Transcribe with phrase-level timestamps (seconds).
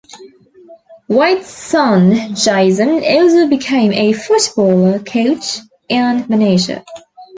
[1.09, 5.59] Withe's son, Jason, also became a footballer, coach
[5.91, 6.83] and manager.